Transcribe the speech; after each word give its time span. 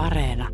Areena. 0.00 0.48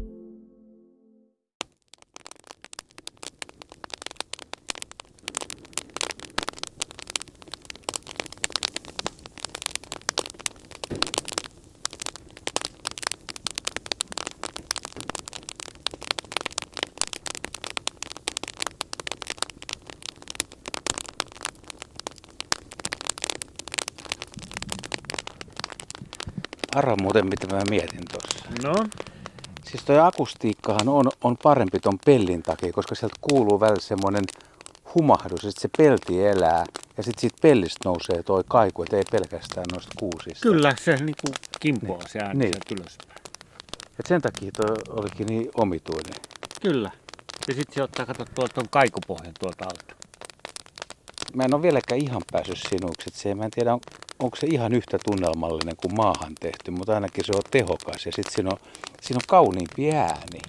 Arva 26.75 26.97
muuten, 27.03 27.27
mitä 27.27 27.47
mä 27.47 27.63
mietin 27.71 28.01
tuossa. 28.13 28.45
No, 28.63 28.75
Siis 29.71 29.85
toi 29.85 29.99
akustiikkahan 29.99 30.89
on, 30.89 31.11
on 31.25 31.37
parempi 31.43 31.79
ton 31.81 31.99
pellin 32.05 32.43
takia, 32.43 32.73
koska 32.73 32.95
sieltä 32.95 33.17
kuuluu 33.21 33.61
välillä 33.61 33.81
semmoinen 33.81 34.25
humahdus, 34.95 35.45
että 35.45 35.61
se 35.61 35.69
pelti 35.79 36.27
elää 36.27 36.65
ja 36.97 37.03
sitten 37.03 37.21
siitä 37.21 37.37
pellistä 37.43 37.79
nousee 37.89 38.23
toi 38.23 38.45
kaiku, 38.49 38.83
et 38.83 38.93
ei 38.93 39.03
pelkästään 39.11 39.67
noista 39.73 39.93
kuusista. 39.99 40.43
kyllä 40.43 40.75
se 40.81 40.97
niinku 40.97 41.27
kimpoaa 41.61 42.09
se 42.09 42.19
ääni 42.19 42.39
Niin. 42.39 42.55
ylöspäin. 42.81 43.21
Et 44.01 44.07
sen 44.07 44.23
takia 44.23 44.51
toi 44.57 44.77
olikin 44.89 45.27
niin 45.27 45.51
omituinen. 45.55 46.15
Kyllä. 46.63 46.91
Ja 47.49 47.55
sitten 47.55 47.75
se 47.75 47.83
ottaa, 47.83 48.07
kato 48.07 48.25
tuolta 48.35 48.55
ton 48.55 48.69
kaikupohjan 48.71 49.33
tuolta 49.41 49.65
alta. 49.65 49.95
Mä 51.35 51.43
en 51.45 51.55
ole 51.55 51.63
vieläkään 51.63 52.01
ihan 52.01 52.23
päässyt 52.33 52.59
sinuksi, 52.69 53.05
että 53.09 53.21
se, 53.21 53.35
mä 53.35 53.45
en 53.45 53.51
tiedä 53.51 53.79
onko 54.19 54.37
se 54.37 54.47
ihan 54.47 54.73
yhtä 54.73 54.99
tunnelmallinen 55.05 55.77
kuin 55.77 55.97
maahan 55.97 56.35
tehty, 56.41 56.71
mutta 56.71 56.95
ainakin 56.95 57.25
se 57.25 57.33
on 57.37 57.43
tehokas 57.51 58.07
ja 58.07 58.13
sitten 58.13 58.33
siinä 58.35 58.51
on, 58.53 58.59
siinä 59.01 59.17
on 59.17 59.27
kauniimpi 59.29 59.93
ääni. 59.93 60.41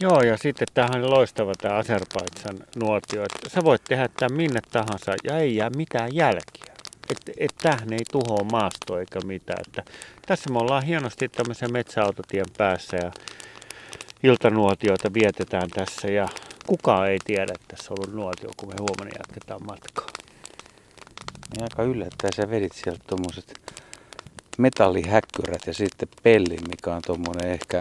Joo, 0.00 0.20
ja 0.20 0.36
sitten 0.36 0.68
tämähän 0.74 1.04
on 1.04 1.10
loistava 1.10 1.52
tämä 1.60 1.74
Azerbaidsan 1.74 2.56
nuotio, 2.76 3.22
että 3.22 3.48
sä 3.54 3.64
voit 3.64 3.84
tehdä 3.84 4.08
tämän 4.08 4.36
minne 4.36 4.60
tahansa 4.72 5.12
ja 5.24 5.38
ei 5.38 5.56
jää 5.56 5.70
mitään 5.70 6.14
jälkiä. 6.14 6.74
Että 7.10 7.32
et 7.38 7.54
tähän 7.62 7.92
ei 7.92 8.04
tuhoa 8.12 8.44
maastoa 8.52 9.00
eikä 9.00 9.20
mitään. 9.26 9.62
Että 9.66 9.92
tässä 10.26 10.50
me 10.50 10.58
ollaan 10.58 10.82
hienosti 10.82 11.28
tämmöisen 11.28 11.72
metsäautotien 11.72 12.46
päässä 12.58 12.96
ja 12.96 13.12
iltanuotioita 14.22 15.14
vietetään 15.14 15.70
tässä 15.70 16.08
ja 16.08 16.28
kukaan 16.66 17.08
ei 17.08 17.18
tiedä, 17.24 17.52
että 17.54 17.76
tässä 17.76 17.92
on 17.92 17.98
ollut 17.98 18.14
nuotio, 18.14 18.50
kun 18.56 18.68
me 18.68 18.74
huomenna 18.80 19.18
jatketaan 19.18 19.66
matkaa. 19.66 20.23
Niin 21.56 21.62
aika 21.62 21.82
yllättäen 21.82 22.32
sä 22.32 22.50
vedit 22.50 22.72
sieltä 22.72 23.00
tuommoiset 23.06 23.60
metallihäkkyrät 24.58 25.66
ja 25.66 25.74
sitten 25.74 26.08
pellin, 26.22 26.68
mikä 26.68 26.94
on 26.94 27.02
tuommoinen 27.06 27.50
ehkä, 27.50 27.80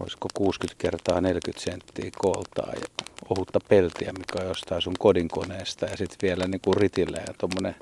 olisiko 0.00 0.28
60 0.34 0.82
kertaa 0.82 1.20
40 1.20 1.64
senttiä 1.64 2.10
kooltaa 2.18 2.72
ja 2.72 2.86
ohutta 3.30 3.58
peltiä, 3.68 4.12
mikä 4.12 4.42
on 4.42 4.48
jostain 4.48 4.82
sun 4.82 4.94
kodinkoneesta. 4.98 5.86
Ja 5.86 5.96
sitten 5.96 6.18
vielä 6.22 6.46
niin 6.46 6.60
kuin 6.64 6.76
ritillä 6.76 7.16
ja 7.26 7.34
tuommoinen 7.38 7.74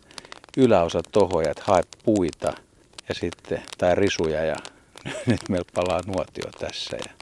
yläosa 0.56 1.00
tohoja, 1.12 1.50
että 1.50 1.62
hae 1.66 1.82
puita 2.04 2.52
ja 3.08 3.14
sitten, 3.14 3.62
tai 3.78 3.94
risuja 3.94 4.44
ja 4.44 4.56
nyt 5.26 5.40
meillä 5.48 5.70
palaa 5.74 6.00
nuotio 6.06 6.50
tässä 6.58 6.96
ja 6.96 7.12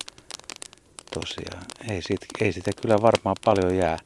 tosiaan 1.15 1.65
ei, 1.91 2.03
sit, 2.03 2.21
ei 2.41 2.53
sitä 2.53 2.71
kyllä 2.83 3.03
varmaan 3.03 3.37
paljon 3.45 3.77
jää, 3.77 3.99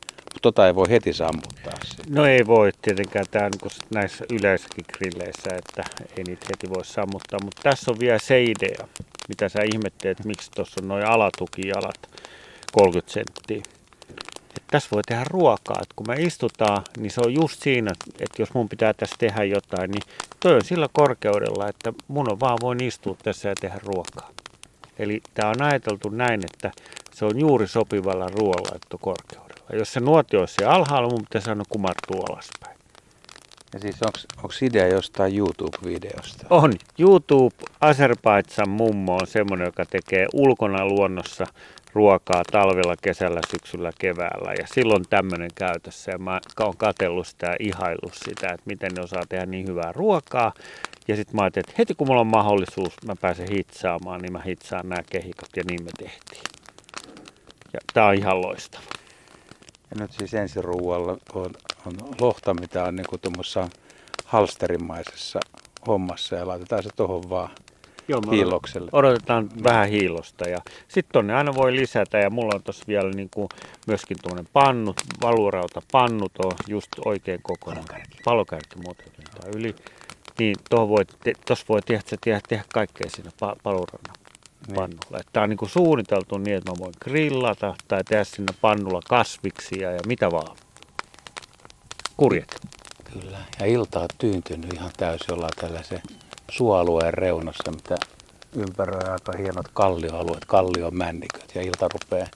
tota 0.43 0.67
ei 0.67 0.75
voi 0.75 0.91
heti 0.91 1.13
sammuttaa. 1.13 1.73
No 2.09 2.27
ei 2.27 2.47
voi 2.47 2.71
tietenkään 2.83 3.27
tämä 3.31 3.49
niin 3.49 3.73
näissä 3.95 4.25
yleissäkin 4.33 4.85
grilleissä, 4.97 5.51
että 5.57 5.85
ei 6.17 6.25
niitä 6.25 6.47
heti 6.51 6.69
voi 6.75 6.85
sammuttaa, 6.85 7.41
mutta 7.45 7.63
tässä 7.63 7.91
on 7.91 7.99
vielä 7.99 8.19
se 8.19 8.43
idea, 8.43 8.89
mitä 9.29 9.49
sä 9.49 9.59
ihmettelet, 9.75 10.19
että 10.19 10.29
miksi 10.29 10.51
tuossa 10.51 10.81
on 10.83 10.89
noin 10.89 11.07
alatukijalat 11.07 12.11
30 12.73 13.13
senttiä. 13.13 13.63
Että 14.09 14.71
tässä 14.71 14.89
voi 14.93 15.03
tehdä 15.03 15.25
ruokaa, 15.31 15.79
että 15.83 15.95
kun 15.97 16.07
me 16.09 16.15
istutaan, 16.15 16.83
niin 16.99 17.11
se 17.11 17.21
on 17.21 17.35
just 17.35 17.63
siinä, 17.63 17.93
että 18.21 18.43
jos 18.43 18.55
mun 18.55 18.69
pitää 18.69 18.93
tässä 18.93 19.17
tehdä 19.19 19.45
jotain, 19.45 19.91
niin 19.91 20.03
toi 20.41 20.55
on 20.55 20.65
sillä 20.65 20.89
korkeudella, 20.93 21.69
että 21.69 21.93
mun 22.09 22.33
on 22.33 22.41
vaan 22.41 22.59
voin 22.63 22.83
istua 22.83 23.17
tässä 23.23 23.49
ja 23.49 23.55
tehdä 23.61 23.81
ruokaa. 23.83 24.31
Eli 24.99 25.21
tämä 25.35 25.49
on 25.49 25.63
ajateltu 25.63 26.09
näin, 26.09 26.41
että 26.45 26.71
se 27.15 27.25
on 27.25 27.41
juuri 27.41 27.69
sopivalla 27.69 28.27
ruoanlaittokorkeudella. 29.69 29.79
Jos 29.79 29.93
se 29.93 30.01
nuotio 30.01 30.41
olisi 30.41 30.55
siellä 30.55 30.75
alhaalla, 30.75 31.09
mun 31.09 31.21
pitäisi 31.21 31.51
aina 31.51 31.65
kumartua 31.69 32.25
alaspäin. 32.31 32.77
Ja 33.73 33.81
siis 33.81 34.03
onko 34.03 34.55
idea 34.63 34.87
jostain 34.87 35.39
YouTube-videosta? 35.39 36.47
On. 36.51 36.73
YouTube 36.99 37.57
Azerbaidsan 37.81 38.69
mummo 38.69 39.15
on 39.15 39.27
semmoinen, 39.27 39.65
joka 39.65 39.85
tekee 39.87 40.27
ulkona 40.33 40.87
luonnossa 40.87 41.47
ruokaa 41.93 42.43
talvella, 42.53 42.95
kesällä, 43.03 43.41
syksyllä, 43.51 43.91
keväällä. 43.99 44.53
Ja 44.59 44.67
silloin 44.75 45.05
tämmöinen 45.11 45.51
käytössä. 45.55 46.13
Ja 46.13 46.19
mä 46.19 46.41
oon 46.61 46.77
katsellut 46.77 47.27
sitä 47.27 47.47
ja 47.47 47.57
ihaillut 47.61 48.15
sitä, 48.15 48.47
että 48.47 48.67
miten 48.67 48.93
ne 48.97 49.03
osaa 49.03 49.23
tehdä 49.29 49.47
niin 49.47 49.69
hyvää 49.69 49.93
ruokaa. 49.93 50.53
Ja 51.09 51.17
sitten 51.17 51.37
mä 51.37 51.43
ajattelin, 51.43 51.65
että 51.69 51.75
heti 51.79 51.95
kun 51.95 52.07
mulla 52.07 52.21
on 52.21 52.27
mahdollisuus, 52.27 52.93
mä 53.07 53.17
pääsen 53.21 53.49
hitsaamaan, 53.51 54.23
niin 54.23 54.33
mä 54.33 54.43
hitsaan 54.47 54.89
nämä 54.89 55.03
kehikot. 55.11 55.49
Ja 55.57 55.63
niin 55.71 55.85
me 55.85 55.91
tehtiin. 55.99 56.43
Ja 57.73 57.81
tää 57.95 58.07
on 58.07 58.15
ihan 58.15 58.43
loistava. 58.43 58.94
Ja 59.91 59.97
nyt 60.01 60.13
siis 60.13 60.35
ensiruualla 60.35 61.13
on, 61.35 61.51
on 61.87 61.93
lohta, 62.21 62.55
mitä 62.55 62.85
on 62.85 62.97
niinku 62.97 63.19
tuommoissa 63.19 63.69
halsterimaisessa 64.25 65.41
hommassa 65.87 66.37
ja 66.37 66.47
laitetaan 66.49 66.83
se 66.83 66.91
tuohon 66.97 67.31
vaan 67.31 67.51
Joo, 68.09 68.21
hiilokselle. 68.31 68.91
odotetaan 68.93 69.51
vähän 69.65 69.89
hiilosta 69.89 70.49
ja 70.49 70.59
sitten 70.89 71.13
tonne 71.13 71.35
aina 71.35 71.55
voi 71.55 71.77
lisätä 71.77 72.19
ja 72.19 72.31
mulla 72.31 72.55
on 72.55 72.63
tossa 72.63 72.85
vielä 72.89 73.11
niinku 73.11 73.49
myöskin 73.87 74.17
tuommoinen 74.23 74.51
pannut, 74.53 74.97
valurauta 75.23 75.83
pannut 75.93 76.33
on 76.45 76.53
just 76.69 76.89
oikein 77.05 77.41
kokoinen. 77.43 77.85
Palokärki. 77.85 78.19
Palokärki 78.25 78.77
muuten 78.85 79.07
tai 79.41 79.51
yli. 79.57 79.75
Niin 80.39 80.57
tuohon 80.71 80.89
voi, 80.89 81.05
te, 81.25 81.33
tossa 81.47 81.65
voi 81.69 81.83
tehdä, 81.83 82.03
tehdä, 82.25 82.41
tehdä 82.49 82.65
kaikkea 82.75 83.11
siinä 83.11 83.31
pa, 83.41 83.57
paluraunan 83.63 84.24
Niin. 84.67 84.75
pannulla. 84.75 85.21
Tämä 85.33 85.45
on 85.45 85.51
niinku 85.51 85.69
suunniteltu 85.69 86.39
niin, 86.39 86.57
että 86.57 86.71
mä 86.71 86.77
voin 86.79 86.95
grillata 87.01 87.75
tai 87.89 88.05
tehdä 88.05 88.25
sinne 88.25 88.55
pannulla 88.61 89.01
kasviksia 89.09 89.91
ja 89.91 90.01
mitä 90.07 90.31
vaan. 90.31 90.57
Kurjet. 92.17 92.61
Kyllä. 93.13 93.39
Ja 93.61 93.67
ilta 93.67 94.01
on 94.01 94.09
tyyntynyt 94.19 94.73
ihan 94.73 94.91
täysin. 94.97 95.35
Ollaan 95.35 95.53
tällaisen 95.61 96.03
suoalueen 96.51 97.15
reunassa, 97.15 97.71
mitä 97.71 97.97
ympäröi 98.53 99.11
aika 99.13 99.33
hienot 99.39 99.69
kallioalueet, 99.75 100.45
kallion 100.45 100.97
männiköt. 100.97 101.55
Ja 101.55 101.63
ilta 101.63 101.89
rupeaa 101.89 102.27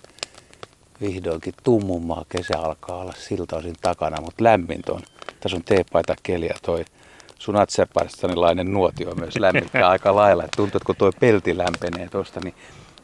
vihdoinkin 1.00 1.55
tummumaan. 1.62 2.25
Kesä 2.28 2.59
alkaa 2.59 2.97
olla 2.97 3.12
siltä 3.19 3.56
osin 3.56 3.75
takana, 3.81 4.21
mutta 4.21 4.44
lämmintä 4.44 4.93
on. 4.93 5.03
Tässä 5.41 5.56
on 5.56 5.65
teepaita 5.65 6.15
keli 6.22 6.47
ja 6.47 6.55
toi 6.62 6.84
sun 7.38 7.56
Azerbaidžanilainen 7.56 8.72
nuotio 8.72 9.15
myös 9.15 9.37
lämmittää 9.38 9.88
aika 9.94 10.15
lailla. 10.15 10.44
Et 10.44 10.50
tuntuu, 10.56 10.76
että 10.76 10.87
kun 10.87 10.97
toi 10.97 11.12
pelti 11.21 11.59
lämpenee 11.59 12.09
tuosta, 12.09 12.41
niin 12.44 12.54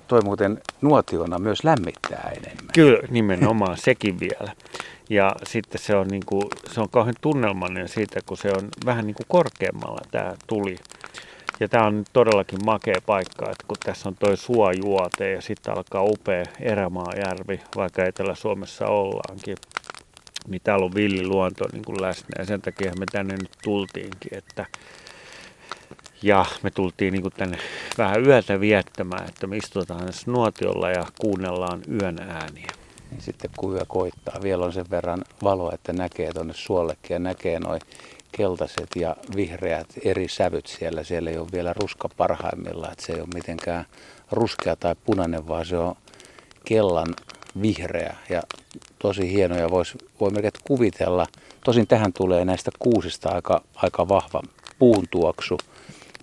toi 0.08 0.20
muuten 0.24 0.60
nuotiona 0.80 1.38
myös 1.38 1.64
lämmittää 1.64 2.32
enemmän. 2.36 2.72
Kyllä, 2.74 2.98
nimenomaan 3.10 3.76
sekin 3.76 4.20
vielä. 4.20 4.52
Ja 5.10 5.32
sitten 5.44 5.80
se 5.80 5.96
on, 5.96 6.08
niin 6.08 6.22
kuin, 6.26 6.42
se 6.72 6.80
on 6.80 6.88
kauhean 6.90 7.14
tunnelmallinen 7.20 7.88
siitä, 7.88 8.20
kun 8.26 8.36
se 8.36 8.48
on 8.48 8.68
vähän 8.86 9.06
niin 9.06 9.14
kuin 9.14 9.26
korkeammalla 9.28 10.00
tämä 10.10 10.34
tuli. 10.46 10.76
Ja 11.60 11.68
tämä 11.68 11.86
on 11.86 12.04
todellakin 12.12 12.58
makea 12.64 13.00
paikka, 13.06 13.50
että 13.50 13.64
kun 13.68 13.76
tässä 13.84 14.08
on 14.08 14.14
toi 14.18 14.36
suojuote 14.36 15.30
ja 15.30 15.42
sitten 15.42 15.74
alkaa 15.74 16.02
upea 16.02 16.44
Erämaajärvi, 16.60 17.60
vaikka 17.76 18.04
Etelä-Suomessa 18.04 18.86
ollaankin, 18.86 19.56
niin 20.48 20.60
täällä 20.64 20.84
on 20.84 20.94
villiluonto 20.94 21.64
niin 21.72 21.84
kuin 21.84 22.02
läsnä 22.02 22.28
ja 22.38 22.44
sen 22.44 22.62
takia 22.62 22.92
me 22.98 23.06
tänne 23.12 23.34
nyt 23.34 23.50
tultiinkin, 23.62 24.38
että 24.38 24.66
ja 26.22 26.44
me 26.62 26.70
tultiin 26.70 27.12
niin 27.12 27.22
kuin 27.22 27.34
tänne 27.36 27.58
vähän 27.98 28.26
yötä 28.26 28.60
viettämään, 28.60 29.28
että 29.28 29.46
me 29.46 29.56
istutaan 29.56 30.08
nuotiolla 30.26 30.90
ja 30.90 31.04
kuunnellaan 31.20 31.82
yön 32.02 32.18
ääniä. 32.18 32.68
Niin 33.10 33.22
sitten 33.22 33.50
kun 33.56 33.74
yö 33.74 33.84
koittaa, 33.88 34.42
vielä 34.42 34.64
on 34.64 34.72
sen 34.72 34.90
verran 34.90 35.24
valoa, 35.42 35.72
että 35.72 35.92
näkee 35.92 36.32
tuonne 36.32 36.54
suollekin 36.56 37.14
ja 37.14 37.18
näkee 37.18 37.60
noin 37.60 37.80
keltaiset 38.32 38.88
ja 38.96 39.16
vihreät 39.36 39.86
eri 40.04 40.28
sävyt 40.28 40.66
siellä. 40.66 41.04
Siellä 41.04 41.30
ei 41.30 41.38
ole 41.38 41.48
vielä 41.52 41.72
ruska 41.72 42.08
parhaimmillaan, 42.16 42.92
että 42.92 43.06
se 43.06 43.12
ei 43.12 43.20
ole 43.20 43.28
mitenkään 43.34 43.86
ruskea 44.30 44.76
tai 44.76 44.96
punainen, 45.04 45.48
vaan 45.48 45.66
se 45.66 45.78
on 45.78 45.94
kellan 46.64 47.14
vihreä 47.62 48.16
ja 48.30 48.42
tosi 48.98 49.32
hieno 49.32 49.56
ja 49.56 49.70
vois, 49.70 49.94
voi 50.20 50.30
melkein 50.30 50.52
kuvitella. 50.66 51.26
Tosin 51.64 51.86
tähän 51.86 52.12
tulee 52.12 52.44
näistä 52.44 52.70
kuusista 52.78 53.28
aika, 53.28 53.62
aika 53.74 54.08
vahva 54.08 54.42
puun 54.78 55.04
tuoksu, 55.10 55.58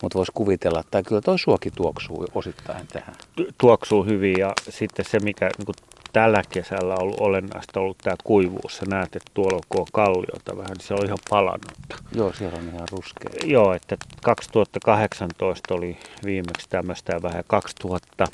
mutta 0.01 0.17
voisi 0.17 0.31
kuvitella, 0.35 0.79
että 0.79 1.03
kyllä 1.03 1.21
tuo 1.21 1.37
suoki 1.37 1.71
tuoksuu 1.71 2.27
osittain 2.35 2.87
tähän. 2.87 3.15
tu- 3.35 3.47
tuoksuu 3.57 4.03
hyvin 4.03 4.35
ja 4.39 4.53
sitten 4.69 5.05
se, 5.05 5.19
mikä 5.19 5.49
niin 5.57 5.75
tällä 6.13 6.41
kesällä 6.49 6.93
on 6.93 7.01
ollut 7.01 7.19
olennaista 7.19 7.79
ollut 7.79 7.97
tämä 7.97 8.15
kuivuus. 8.23 8.77
Sä 8.77 8.85
näet, 8.89 9.15
että 9.15 9.31
tuolla 9.33 9.59
on 9.77 9.85
kalliota 9.93 10.57
vähän, 10.57 10.71
niin 10.77 10.87
se 10.87 10.93
on 10.93 11.05
ihan 11.05 11.17
palannutta. 11.29 11.95
Joo, 12.15 12.33
siellä 12.33 12.57
on 12.57 12.69
ihan 12.75 12.87
ruskea. 12.91 13.31
Joo, 13.43 13.73
että 13.73 13.97
2018 14.21 15.73
oli 15.73 15.97
viimeksi 16.25 16.69
tämmöistä 16.69 17.21
vähän 17.23 17.43
2000 17.47 18.25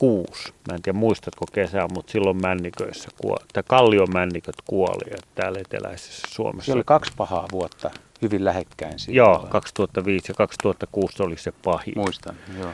2006, 0.00 0.52
mä 0.68 0.74
en 0.74 0.82
tiedä 0.82 0.98
muistatko 0.98 1.46
kesää, 1.52 1.86
mutta 1.94 2.12
silloin 2.12 2.42
männiköissä 2.42 3.08
kuoli, 3.20 3.44
tai 3.52 3.62
kallion 3.68 4.08
männiköt 4.12 4.54
kuoli 4.66 5.10
että 5.10 5.28
täällä 5.34 5.58
eteläisessä 5.60 6.28
Suomessa. 6.30 6.66
Se 6.66 6.76
oli 6.76 6.82
kaksi 6.86 7.12
pahaa 7.16 7.46
vuotta 7.52 7.90
hyvin 8.22 8.44
lähekkäin 8.44 8.98
siitä. 8.98 9.16
Joo, 9.16 9.46
2005 9.50 10.30
ja 10.30 10.34
2006 10.34 11.22
oli 11.22 11.36
se 11.36 11.52
pahin. 11.64 11.94
Muistan, 11.96 12.36
joo. 12.58 12.72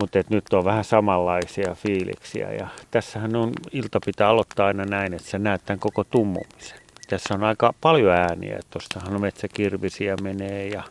Mutta 0.00 0.18
nyt 0.30 0.52
on 0.52 0.64
vähän 0.64 0.84
samanlaisia 0.84 1.74
fiiliksiä 1.74 2.52
ja 2.52 2.68
tässähän 2.90 3.36
on, 3.36 3.52
ilta 3.72 4.00
pitää 4.06 4.28
aloittaa 4.28 4.66
aina 4.66 4.84
näin, 4.84 5.14
että 5.14 5.28
sä 5.28 5.38
näet 5.38 5.62
tämän 5.66 5.80
koko 5.80 6.04
tummumisen. 6.04 6.78
Tässä 7.08 7.34
on 7.34 7.44
aika 7.44 7.74
paljon 7.80 8.12
ääniä, 8.12 8.60
tuostahan 8.70 9.14
on 9.14 9.20
metsäkirvisiä 9.20 10.16
menee 10.22 10.68
ja... 10.68 10.82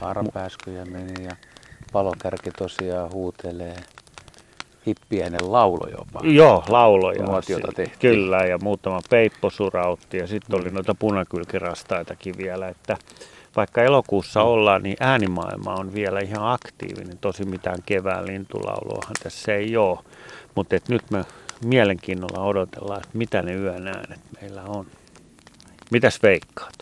Karpääskyjä 0.00 0.84
meni 0.84 1.24
ja 1.24 1.36
palokärki 1.92 2.50
tosiaan 2.50 3.12
huutelee. 3.12 3.76
Hippiäinen 4.88 5.52
laulo 5.52 5.88
jopa. 5.98 6.20
Joo, 6.22 6.64
lauloja. 6.68 7.22
Nuotiota 7.22 7.72
tehtiin. 7.76 7.98
Kyllä, 7.98 8.36
ja 8.36 8.58
muutama 8.58 9.00
peippo 9.10 9.50
surautti 9.50 10.16
ja 10.16 10.26
sitten 10.26 10.60
oli 10.60 10.70
noita 10.70 10.94
punakylkirastaitakin 10.94 12.34
vielä, 12.38 12.68
että 12.68 12.96
vaikka 13.56 13.82
elokuussa 13.82 14.42
ollaan, 14.42 14.82
niin 14.82 14.96
äänimaailma 15.00 15.74
on 15.74 15.94
vielä 15.94 16.20
ihan 16.20 16.52
aktiivinen. 16.52 17.18
Tosi 17.18 17.44
mitään 17.44 17.78
kevään 17.86 18.26
lintulauluahan 18.26 19.14
tässä 19.22 19.54
ei 19.54 19.76
ole. 19.76 19.98
Mutta 20.54 20.76
nyt 20.88 21.10
me 21.10 21.24
mielenkiinnolla 21.64 22.44
odotellaan, 22.44 23.00
että 23.04 23.18
mitä 23.18 23.42
ne 23.42 23.54
yön 23.54 23.86
äänet 23.88 24.20
meillä 24.40 24.62
on. 24.62 24.86
Mitäs 25.90 26.22
veikkaat? 26.22 26.74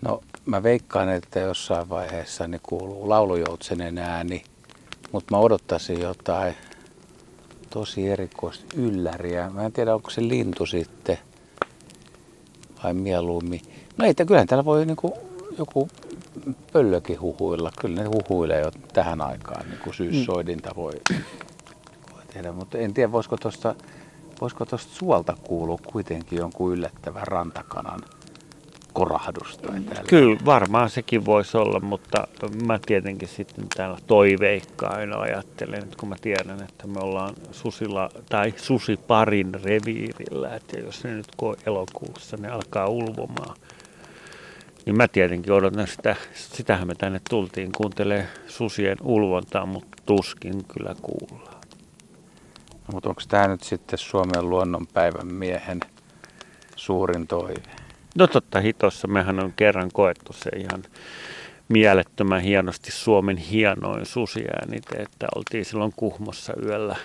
No 0.00 0.20
mä 0.46 0.62
veikkaan, 0.62 1.08
että 1.08 1.40
jossain 1.40 1.88
vaiheessa 1.88 2.48
ne 2.48 2.60
kuuluu 2.62 3.08
laulujoutsenen 3.08 3.98
ääni, 3.98 4.42
mutta 5.12 5.34
mä 5.34 5.40
odottaisin 5.40 6.00
jotain 6.00 6.54
tosi 7.70 8.08
erikoista 8.08 8.64
ylläriä. 8.76 9.50
Mä 9.50 9.66
en 9.66 9.72
tiedä, 9.72 9.94
onko 9.94 10.10
se 10.10 10.28
lintu 10.28 10.66
sitten 10.66 11.18
vai 12.84 12.94
mieluummin. 12.94 13.60
No 13.96 14.04
ei, 14.04 14.14
kyllähän 14.14 14.46
täällä 14.46 14.64
voi 14.64 14.86
niinku 14.86 15.18
joku 15.58 15.88
pöllökin 16.72 17.20
huhuilla. 17.20 17.70
Kyllä 17.80 18.02
ne 18.02 18.08
huhuilee 18.08 18.60
jo 18.60 18.70
tähän 18.92 19.20
aikaan, 19.20 19.68
niin 19.68 19.80
kuin 19.84 19.94
syyssoidinta 19.94 20.70
voi, 20.76 20.92
voi 22.12 22.22
tehdä. 22.32 22.52
Mutta 22.52 22.78
en 22.78 22.94
tiedä, 22.94 23.12
voisiko 23.12 23.36
tuosta 23.36 23.74
voisiko 24.40 24.64
suolta 24.76 25.36
kuulua 25.44 25.78
kuitenkin 25.92 26.38
jonkun 26.38 26.72
yllättävän 26.72 27.26
rantakanan 27.26 28.00
korahdus 28.92 29.58
tai 29.58 29.80
Kyllä, 30.06 30.38
varmaan 30.44 30.90
sekin 30.90 31.24
voisi 31.24 31.56
olla, 31.56 31.80
mutta 31.80 32.28
mä 32.66 32.78
tietenkin 32.86 33.28
sitten 33.28 33.66
täällä 33.76 33.98
toiveikkaina 34.06 35.18
ajattelen, 35.18 35.82
että 35.82 35.96
kun 36.00 36.08
mä 36.08 36.16
tiedän, 36.20 36.62
että 36.62 36.86
me 36.86 37.00
ollaan 37.00 37.34
susilla 37.52 38.10
tai 38.28 38.54
susiparin 38.56 39.54
reviirillä, 39.64 40.54
että 40.54 40.78
jos 40.78 41.04
ne 41.04 41.14
nyt 41.14 41.28
elokuussa 41.66 42.36
ne 42.36 42.48
alkaa 42.48 42.88
ulvomaan, 42.88 43.56
niin 44.86 44.96
mä 44.96 45.08
tietenkin 45.08 45.52
odotan 45.52 45.86
sitä, 45.86 46.16
sitähän 46.34 46.86
me 46.86 46.94
tänne 46.94 47.20
tultiin 47.30 47.72
kuuntelee 47.72 48.28
susien 48.46 48.96
ulvontaa, 49.02 49.66
mutta 49.66 50.02
tuskin 50.06 50.64
kyllä 50.64 50.94
kuullaan. 51.02 51.58
No, 52.70 52.92
mutta 52.92 53.08
onko 53.08 53.22
tämä 53.28 53.48
nyt 53.48 53.62
sitten 53.62 53.98
Suomen 53.98 54.50
luonnonpäivän 54.50 55.26
miehen 55.26 55.80
suurin 56.76 57.26
toive? 57.26 57.87
No 58.18 58.26
totta 58.26 58.60
hitossa, 58.60 59.08
mehän 59.08 59.40
on 59.40 59.52
kerran 59.56 59.90
koettu 59.92 60.32
se 60.32 60.50
ihan 60.56 60.82
mielettömän 61.68 62.40
hienosti 62.40 62.90
Suomen 62.90 63.36
hienoin 63.36 64.06
susiäänite, 64.06 64.96
että 64.96 65.26
oltiin 65.34 65.64
silloin 65.64 65.92
Kuhmossa 65.96 66.52
yöllä, 66.64 66.96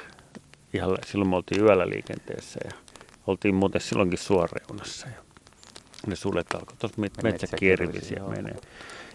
ihan 0.73 0.97
silloin 1.05 1.29
me 1.29 1.35
oltiin 1.35 1.61
yöllä 1.61 1.89
liikenteessä 1.89 2.59
ja 2.63 2.71
oltiin 3.27 3.55
muuten 3.55 3.81
silloinkin 3.81 4.19
suoreunassa 4.19 5.07
ja 5.07 5.23
ne 6.07 6.15
sulet 6.15 6.47
alkoi 6.53 6.77
tuossa 6.79 7.01
metsäkirvisiä 7.23 8.23
menee. 8.27 8.55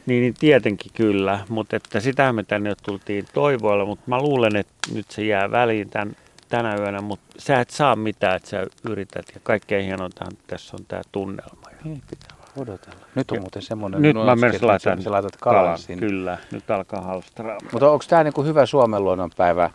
Niin, 0.07 0.23
niin 0.23 0.35
tietenkin 0.35 0.93
kyllä, 0.95 1.41
mutta 1.49 1.77
että 1.77 2.01
sitä 2.01 2.33
me 2.33 2.43
tänne 2.43 2.75
tultiin 2.83 3.25
toivoilla, 3.33 3.85
mutta 3.85 4.05
mä 4.07 4.19
luulen, 4.19 4.57
että 4.57 4.75
nyt 4.93 5.11
se 5.11 5.25
jää 5.25 5.51
väliin 5.51 5.91
tämän, 5.91 6.17
tänä 6.49 6.77
yönä, 6.77 7.01
mutta 7.01 7.27
sä 7.39 7.61
et 7.61 7.71
saa 7.71 7.97
mitään, 7.97 8.37
että 8.37 8.49
sä 8.49 8.67
yrität 8.91 9.27
ja 9.35 9.41
kaikkein 9.43 9.85
hienointahan 9.85 10.33
tässä 10.47 10.77
on 10.77 10.85
tämä 10.89 11.03
tunnelma. 11.13 11.68
Niin, 11.85 12.03
pitää 12.11 12.37
odotella. 12.57 13.07
Nyt 13.15 13.31
on 13.31 13.37
ja, 13.37 13.41
muuten 13.41 13.63
semmoinen 13.63 14.03
Nyt 14.03 14.17
mä 14.17 14.37
myös 14.37 14.63
laitan 14.63 15.03
sä 15.03 15.11
laitat 15.11 15.37
kalan, 15.37 15.63
kalan 15.63 15.79
sinne. 15.79 16.07
Kyllä, 16.07 16.39
nyt 16.53 16.71
alkaa 16.71 17.01
halstraamaan. 17.01 17.71
Mutta 17.73 17.91
onko 17.91 18.05
tämä 18.09 18.25
niinku 18.25 18.43
hyvä 18.43 18.67
Suomen 18.67 19.05
luonnonpäivä 19.05 19.71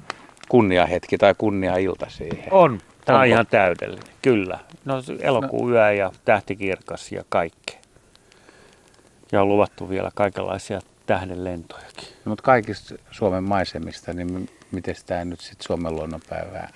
kunniahetki 0.49 1.17
tai 1.17 1.35
kunnia-ilta 1.37 2.05
siihen? 2.09 2.47
On. 2.51 2.79
Tämä 3.05 3.19
on 3.19 3.25
ihan 3.25 3.47
täydellinen, 3.47 4.13
kyllä. 4.21 4.59
No 4.85 4.95
elokuun 5.19 5.71
no. 5.71 5.75
yö 5.75 5.93
ja 5.93 6.11
tähtikirkas 6.25 7.11
ja 7.11 7.23
kaikki. 7.29 7.77
Ja 9.31 9.41
on 9.41 9.47
luvattu 9.47 9.89
vielä 9.89 10.11
kaikenlaisia 10.15 10.79
tähdenlentojakin. 11.05 12.07
No, 12.25 12.29
mutta 12.29 12.43
kaikista 12.43 12.95
Suomen 13.11 13.43
maisemista, 13.43 14.13
niin 14.13 14.49
miten 14.71 14.95
tämä 15.05 15.25
nyt 15.25 15.39
sitten 15.39 15.67
Suomen 15.67 15.95
luonnonpäivää 15.95 16.69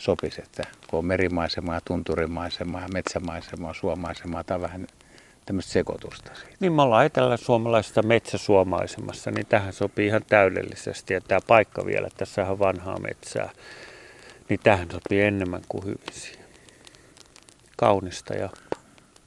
sopisi, 0.00 0.42
että 0.42 0.62
kun 0.90 0.98
on 0.98 1.04
merimaisemaa, 1.04 1.80
tunturimaisemaa, 1.84 2.88
metsämaisemaa, 2.88 3.74
suomaisemaa, 3.74 4.44
tai 4.44 4.60
vähän 4.60 4.86
tämmöistä 5.46 5.72
sekoitusta 5.72 6.34
siitä. 6.34 6.56
Niin 6.60 6.72
me 6.72 6.82
ollaan 6.82 7.06
etelä-suomalaisessa 7.06 8.02
metsäsuomaisemassa, 8.02 9.30
niin 9.30 9.46
tähän 9.46 9.72
sopii 9.72 10.06
ihan 10.06 10.22
täydellisesti. 10.28 11.14
Ja 11.14 11.20
tämä 11.20 11.40
paikka 11.46 11.86
vielä, 11.86 12.08
tässä 12.16 12.46
on 12.46 12.58
vanhaa 12.58 12.98
metsää, 12.98 13.50
niin 14.48 14.60
tähän 14.62 14.90
sopii 14.90 15.20
enemmän 15.20 15.62
kuin 15.68 15.84
hyvin 15.84 16.12
siihen. 16.12 16.44
Kaunista 17.76 18.34
ja 18.34 18.50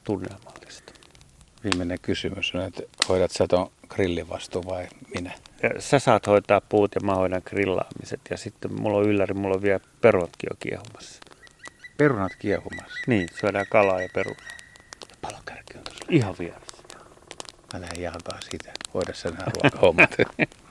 tunnelmallista. 0.03 0.93
Viimeinen 1.63 1.99
kysymys 2.01 2.55
on, 2.55 2.61
että 2.61 2.83
hoidat 3.09 3.31
sä 3.31 3.47
ton 3.47 3.71
grillin 3.95 4.29
vastuun 4.29 4.65
vai 4.65 4.87
minä? 5.15 5.31
sä 5.79 5.99
saat 5.99 6.27
hoitaa 6.27 6.61
puut 6.61 6.95
ja 6.95 7.01
mä 7.01 7.15
hoidan 7.15 7.41
grillaamiset. 7.45 8.21
Ja 8.29 8.37
sitten 8.37 8.81
mulla 8.81 8.97
on 8.97 9.05
ylläri, 9.05 9.33
mulla 9.33 9.55
on 9.55 9.61
vielä 9.61 9.79
perunatkin 10.01 10.47
jo 10.51 10.55
kiehumassa. 10.59 11.19
Perunat 11.97 12.31
kiehumassa? 12.39 12.99
Niin, 13.07 13.27
syödään 13.39 13.65
kalaa 13.69 14.01
ja 14.01 14.09
perunaa. 14.13 14.47
Ja 15.09 15.15
palokärki 15.21 15.77
on 15.77 15.83
tuossa. 15.83 16.05
Ihan 16.09 16.35
vieressä. 16.39 16.83
Mä 17.73 17.81
lähden 17.81 18.03
jalkaa 18.03 18.41
siitä. 18.41 18.73
Hoida 18.93 19.13
sen 19.13 19.33
nämä 19.33 19.51
ruokahommat. 19.55 20.15